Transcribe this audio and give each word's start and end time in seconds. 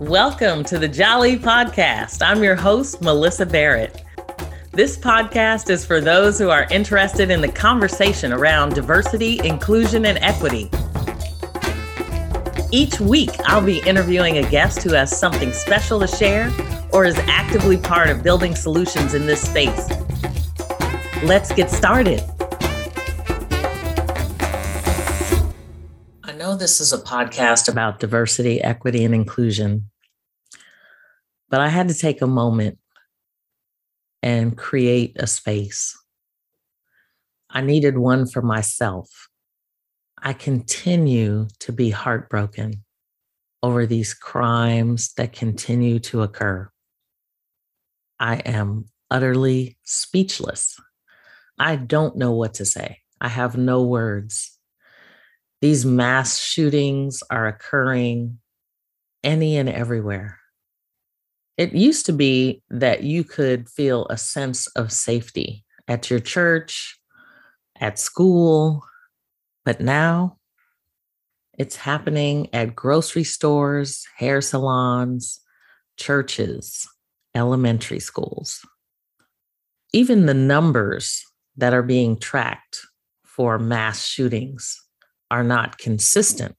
Welcome 0.00 0.62
to 0.64 0.78
the 0.78 0.88
Jali 0.88 1.38
Podcast. 1.38 2.20
I'm 2.20 2.44
your 2.44 2.54
host, 2.54 3.00
Melyssa 3.00 3.50
Barrett. 3.50 4.04
This 4.70 4.94
podcast 4.94 5.70
is 5.70 5.86
for 5.86 6.02
those 6.02 6.38
who 6.38 6.50
are 6.50 6.66
interested 6.70 7.30
in 7.30 7.40
the 7.40 7.48
conversation 7.48 8.30
around 8.30 8.74
diversity, 8.74 9.40
inclusion, 9.42 10.04
and 10.04 10.18
equity. 10.18 10.70
Each 12.70 13.00
week, 13.00 13.30
I'll 13.46 13.64
be 13.64 13.78
interviewing 13.86 14.36
a 14.36 14.50
guest 14.50 14.82
who 14.82 14.92
has 14.92 15.18
something 15.18 15.50
special 15.54 15.98
to 16.00 16.06
share 16.06 16.52
or 16.92 17.06
is 17.06 17.16
actively 17.20 17.78
part 17.78 18.10
of 18.10 18.22
building 18.22 18.54
solutions 18.54 19.14
in 19.14 19.24
this 19.24 19.40
space. 19.40 19.88
Let's 21.22 21.54
get 21.54 21.70
started. 21.70 22.22
Know 26.46 26.54
this 26.54 26.80
is 26.80 26.92
a 26.92 26.98
podcast 26.98 27.68
about 27.68 27.98
diversity, 27.98 28.60
equity, 28.60 29.04
and 29.04 29.12
inclusion, 29.12 29.90
but 31.50 31.60
I 31.60 31.66
had 31.66 31.88
to 31.88 31.94
take 31.94 32.22
a 32.22 32.26
moment 32.28 32.78
and 34.22 34.56
create 34.56 35.16
a 35.16 35.26
space. 35.26 35.98
I 37.50 37.62
needed 37.62 37.98
one 37.98 38.28
for 38.28 38.42
myself. 38.42 39.28
I 40.22 40.34
continue 40.34 41.48
to 41.60 41.72
be 41.72 41.90
heartbroken 41.90 42.84
over 43.60 43.84
these 43.84 44.14
crimes 44.14 45.14
that 45.14 45.32
continue 45.32 45.98
to 45.98 46.22
occur. 46.22 46.70
I 48.20 48.36
am 48.36 48.84
utterly 49.10 49.78
speechless. 49.82 50.78
I 51.58 51.74
don't 51.74 52.16
know 52.16 52.30
what 52.30 52.54
to 52.54 52.64
say. 52.64 53.00
I 53.20 53.28
have 53.28 53.56
no 53.56 53.82
words. 53.82 54.55
These 55.66 55.84
mass 55.84 56.38
shootings 56.38 57.24
are 57.28 57.48
occurring 57.48 58.38
any 59.24 59.56
and 59.56 59.68
everywhere. 59.68 60.38
It 61.56 61.72
used 61.72 62.06
to 62.06 62.12
be 62.12 62.62
that 62.70 63.02
you 63.02 63.24
could 63.24 63.68
feel 63.68 64.06
a 64.06 64.16
sense 64.16 64.68
of 64.76 64.92
safety 64.92 65.64
at 65.88 66.08
your 66.08 66.20
church, 66.20 67.00
at 67.80 67.98
school, 67.98 68.84
but 69.64 69.80
now 69.80 70.38
it's 71.58 71.74
happening 71.74 72.48
at 72.54 72.76
grocery 72.76 73.24
stores, 73.24 74.06
hair 74.16 74.40
salons, 74.40 75.40
churches, 75.96 76.88
elementary 77.34 77.98
schools. 77.98 78.64
Even 79.92 80.26
the 80.26 80.34
numbers 80.34 81.24
that 81.56 81.74
are 81.74 81.82
being 81.82 82.20
tracked 82.20 82.82
for 83.24 83.58
mass 83.58 84.06
shootings 84.06 84.80
are 85.30 85.44
not 85.44 85.78
consistent 85.78 86.56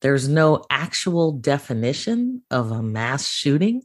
there's 0.00 0.28
no 0.28 0.64
actual 0.70 1.32
definition 1.32 2.42
of 2.50 2.70
a 2.70 2.82
mass 2.82 3.26
shooting. 3.28 3.82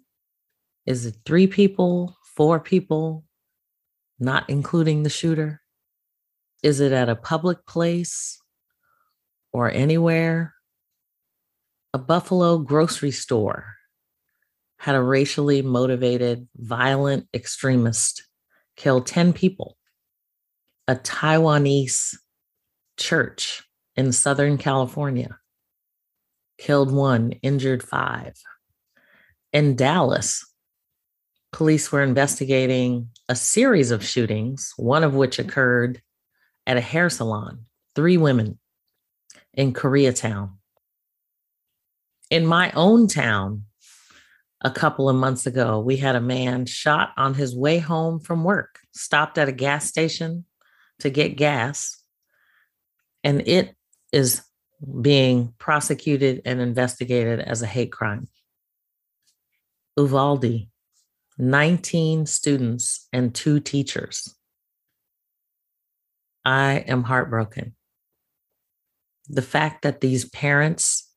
Is 0.85 1.05
it 1.05 1.15
three 1.25 1.47
people, 1.47 2.17
four 2.35 2.59
people, 2.59 3.23
not 4.19 4.47
including 4.49 5.03
the 5.03 5.09
shooter? 5.09 5.61
Is 6.61 6.79
it 6.79 6.91
at 6.91 7.09
a 7.09 7.15
public 7.15 7.65
place 7.65 8.39
or 9.51 9.71
anywhere? 9.71 10.53
A 11.93 11.97
Buffalo 11.97 12.59
grocery 12.59 13.11
store 13.11 13.75
had 14.77 14.95
a 14.95 15.01
racially 15.01 15.61
motivated, 15.61 16.47
violent 16.55 17.27
extremist 17.33 18.23
kill 18.75 19.01
10 19.01 19.33
people. 19.33 19.77
A 20.87 20.95
Taiwanese 20.95 22.15
church 22.97 23.63
in 23.95 24.11
Southern 24.11 24.57
California 24.57 25.37
killed 26.57 26.91
one, 26.91 27.31
injured 27.41 27.83
five. 27.83 28.33
In 29.51 29.75
Dallas, 29.75 30.45
police 31.51 31.91
were 31.91 32.01
investigating 32.01 33.09
a 33.29 33.35
series 33.35 33.91
of 33.91 34.05
shootings, 34.05 34.73
one 34.77 35.03
of 35.03 35.13
which 35.13 35.39
occurred 35.39 36.01
at 36.65 36.77
a 36.77 36.81
hair 36.81 37.09
salon, 37.09 37.65
three 37.95 38.17
women 38.17 38.59
in 39.53 39.73
Koreatown. 39.73 40.53
In 42.29 42.45
my 42.45 42.71
own 42.71 43.07
town, 43.07 43.65
a 44.61 44.71
couple 44.71 45.09
of 45.09 45.15
months 45.15 45.45
ago, 45.45 45.79
we 45.79 45.97
had 45.97 46.15
a 46.15 46.21
man 46.21 46.65
shot 46.65 47.09
on 47.17 47.33
his 47.33 47.55
way 47.55 47.79
home 47.79 48.19
from 48.19 48.43
work, 48.43 48.79
stopped 48.93 49.37
at 49.37 49.49
a 49.49 49.51
gas 49.51 49.85
station 49.85 50.45
to 50.99 51.09
get 51.09 51.35
gas, 51.35 52.02
and 53.23 53.47
it 53.47 53.75
is 54.11 54.41
being 55.01 55.53
prosecuted 55.57 56.41
and 56.45 56.59
investigated 56.59 57.39
as 57.39 57.61
a 57.61 57.67
hate 57.67 57.91
crime. 57.91 58.27
Uvalde, 59.97 60.67
19 61.37 62.25
students 62.25 63.07
and 63.13 63.33
two 63.33 63.59
teachers. 63.59 64.35
I 66.45 66.83
am 66.87 67.03
heartbroken. 67.03 67.75
The 69.29 69.41
fact 69.41 69.83
that 69.83 70.01
these 70.01 70.25
parents 70.25 71.09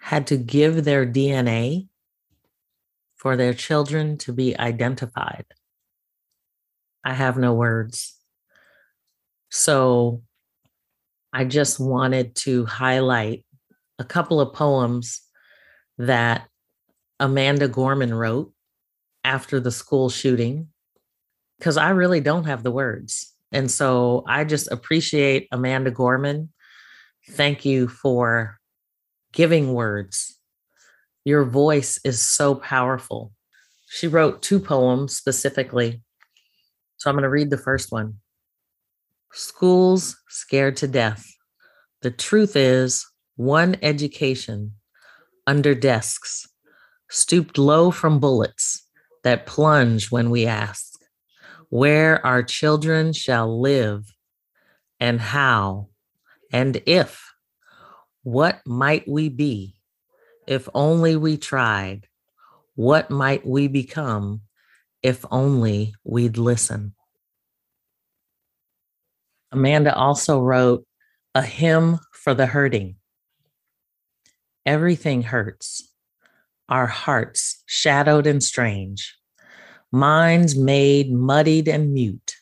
had 0.00 0.26
to 0.28 0.36
give 0.36 0.84
their 0.84 1.06
DNA 1.06 1.88
for 3.14 3.36
their 3.36 3.54
children 3.54 4.18
to 4.18 4.32
be 4.32 4.58
identified. 4.58 5.46
I 7.04 7.14
have 7.14 7.38
no 7.38 7.54
words. 7.54 8.16
So 9.50 10.22
I 11.36 11.44
just 11.44 11.78
wanted 11.78 12.34
to 12.36 12.64
highlight 12.64 13.44
a 13.98 14.04
couple 14.04 14.40
of 14.40 14.54
poems 14.54 15.20
that 15.98 16.48
Amanda 17.20 17.68
Gorman 17.68 18.14
wrote 18.14 18.54
after 19.22 19.60
the 19.60 19.70
school 19.70 20.08
shooting, 20.08 20.68
because 21.58 21.76
I 21.76 21.90
really 21.90 22.22
don't 22.22 22.44
have 22.44 22.62
the 22.62 22.70
words. 22.70 23.34
And 23.52 23.70
so 23.70 24.24
I 24.26 24.44
just 24.44 24.72
appreciate 24.72 25.46
Amanda 25.52 25.90
Gorman. 25.90 26.54
Thank 27.28 27.66
you 27.66 27.88
for 27.88 28.58
giving 29.34 29.74
words. 29.74 30.38
Your 31.26 31.44
voice 31.44 32.00
is 32.02 32.18
so 32.18 32.54
powerful. 32.54 33.30
She 33.90 34.06
wrote 34.06 34.40
two 34.40 34.58
poems 34.58 35.14
specifically. 35.14 36.00
So 36.96 37.10
I'm 37.10 37.16
going 37.16 37.24
to 37.24 37.28
read 37.28 37.50
the 37.50 37.58
first 37.58 37.92
one. 37.92 38.20
Schools 39.36 40.16
scared 40.30 40.78
to 40.78 40.88
death. 40.88 41.30
The 42.00 42.10
truth 42.10 42.56
is, 42.56 43.06
one 43.36 43.76
education 43.82 44.72
under 45.46 45.74
desks, 45.74 46.48
stooped 47.10 47.58
low 47.58 47.90
from 47.90 48.18
bullets 48.18 48.88
that 49.24 49.44
plunge 49.44 50.10
when 50.10 50.30
we 50.30 50.46
ask 50.46 50.94
where 51.68 52.24
our 52.24 52.42
children 52.42 53.12
shall 53.12 53.60
live 53.60 54.10
and 55.00 55.20
how 55.20 55.90
and 56.50 56.80
if. 56.86 57.22
What 58.22 58.60
might 58.64 59.06
we 59.06 59.28
be 59.28 59.74
if 60.46 60.66
only 60.72 61.14
we 61.14 61.36
tried? 61.36 62.06
What 62.74 63.10
might 63.10 63.46
we 63.46 63.68
become 63.68 64.40
if 65.02 65.26
only 65.30 65.94
we'd 66.04 66.38
listen? 66.38 66.94
Amanda 69.56 69.96
also 69.96 70.38
wrote 70.38 70.84
a 71.34 71.40
hymn 71.40 71.98
for 72.12 72.34
the 72.34 72.44
hurting. 72.44 72.96
Everything 74.66 75.22
hurts. 75.22 75.90
Our 76.68 76.86
hearts 76.86 77.62
shadowed 77.64 78.26
and 78.26 78.42
strange, 78.42 79.16
minds 79.90 80.58
made 80.58 81.10
muddied 81.10 81.68
and 81.68 81.94
mute. 81.94 82.36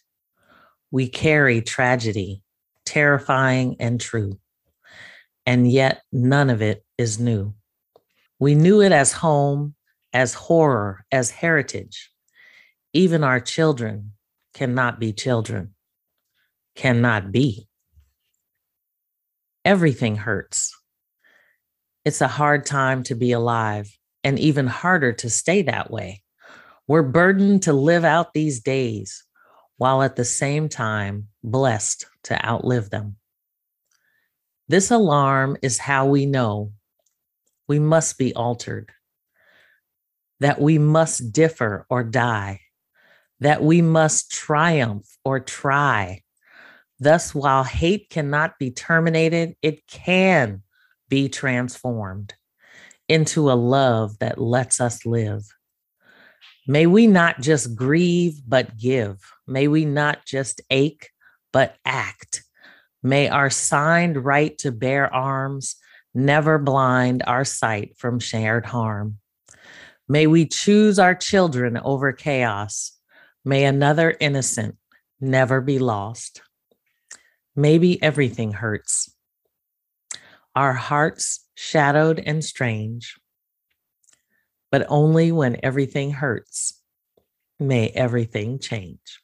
We 0.91 1.09
carry 1.09 1.63
tragedy, 1.63 2.43
terrifying 2.85 3.77
and 3.79 4.01
true, 4.01 4.41
and 5.47 5.71
yet 5.71 6.03
none 6.11 6.51
of 6.51 6.63
it 6.63 6.85
is 6.99 7.21
new. 7.21 7.55
We 8.41 8.57
knew 8.57 8.83
it 8.83 8.91
as 8.91 9.13
home, 9.13 9.77
as 10.13 10.35
horror, 10.35 11.05
as 11.13 11.31
heritage. 11.31 12.11
Even 12.93 13.23
our 13.23 13.39
children 13.39 14.15
cannot 14.53 14.99
be 14.99 15.13
children 15.13 15.75
cannot 16.75 17.33
be. 17.33 17.69
Everything 19.65 20.17
hurts. 20.17 20.77
It's 22.05 22.21
a 22.21 22.29
hard 22.29 22.67
time 22.67 23.03
to 23.05 23.15
be 23.15 23.33
alive 23.33 23.91
and 24.23 24.39
even 24.39 24.67
harder 24.67 25.13
to 25.13 25.31
stay 25.31 25.63
that 25.63 25.91
way. 25.91 26.23
We're 26.87 27.03
burdened 27.03 27.63
to 27.63 27.73
live 27.73 28.05
out 28.05 28.35
these 28.35 28.61
days 28.61 29.25
while 29.77 30.03
at 30.03 30.17
the 30.17 30.25
same 30.25 30.69
time 30.69 31.29
blessed 31.43 32.07
to 32.25 32.47
outlive 32.47 32.91
them. 32.91 33.17
This 34.69 34.91
alarm 34.91 35.57
is 35.63 35.79
how 35.79 36.07
we 36.07 36.27
know 36.27 36.73
we 37.69 37.79
must 37.79 38.19
be 38.19 38.35
altered, 38.35 38.93
that 40.41 40.61
we 40.61 40.79
must 40.79 41.33
differ 41.33 41.87
or 41.89 42.05
die, 42.05 42.61
that 43.41 43.63
we 43.63 43.83
must 43.83 44.31
triumph 44.31 45.07
or 45.25 45.41
try, 45.41 46.23
Thus, 47.01 47.35
while 47.35 47.65
hate 47.65 48.09
cannot 48.11 48.59
be 48.59 48.71
terminated, 48.71 49.57
it 49.63 49.87
can 49.87 50.63
be 51.09 51.29
transformed. 51.29 52.35
into 53.09 53.51
a 53.51 53.55
love 53.55 54.19
that 54.19 54.39
lets 54.39 54.81
us 54.81 55.05
live. 55.05 55.45
May 56.67 56.87
we 56.87 57.07
not 57.07 57.41
just 57.41 57.77
grieve, 57.77 58.41
but 58.47 58.79
give. 58.79 59.19
May 59.47 59.69
we 59.69 59.85
not 59.85 60.25
just 60.25 60.63
ache, 60.71 61.11
but 61.53 61.77
act. 61.85 62.43
May 63.03 63.29
our 63.29 63.51
signed 63.51 64.25
right 64.25 64.57
to 64.59 64.73
bear 64.73 65.13
arms 65.13 65.77
never 66.15 66.59
blind 66.59 67.23
our 67.27 67.45
sight 67.45 67.97
from 67.99 68.19
shared 68.19 68.65
harm. 68.65 69.19
May 70.09 70.27
we 70.27 70.47
choose 70.47 70.99
our 70.99 71.15
children 71.15 71.79
over 71.79 72.13
chaos. 72.13 72.93
May 73.45 73.65
another 73.65 74.17
innocent 74.19 74.77
never 75.21 75.61
be 75.61 75.79
lost. 75.79 76.41
Maybe 77.57 78.03
everything 78.03 78.53
hurts. 78.53 79.15
Our 80.55 80.73
hearts 80.73 81.47
shadowed 81.55 82.21
and 82.25 82.45
strange, 82.45 83.17
but 84.71 84.87
only 84.89 85.33
when 85.33 85.59
everything 85.63 86.13
hurts 86.13 86.81
may 87.59 87.89
everything 87.89 88.59
change. 88.59 89.24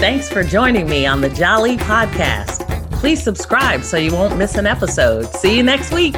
Thanks 0.00 0.30
for 0.30 0.42
joining 0.42 0.88
me 0.88 1.04
on 1.04 1.20
the 1.20 1.28
Jali 1.28 1.76
Podcast. 1.76 2.66
Please 2.90 3.22
subscribe 3.22 3.84
so 3.84 3.98
you 3.98 4.12
won't 4.12 4.38
miss 4.38 4.54
an 4.54 4.66
episode. 4.66 5.26
See 5.34 5.54
you 5.54 5.62
next 5.62 5.92
week. 5.92 6.14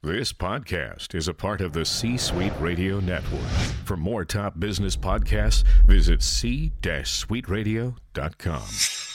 This 0.00 0.32
podcast 0.32 1.16
is 1.16 1.26
a 1.26 1.34
part 1.34 1.60
of 1.60 1.72
the 1.72 1.84
C 1.84 2.16
Suite 2.16 2.52
Radio 2.60 3.00
Network. 3.00 3.42
For 3.84 3.96
more 3.96 4.24
top 4.24 4.60
business 4.60 4.96
podcasts, 4.96 5.64
visit 5.86 6.22
c-suiteradio.com. 6.22 9.07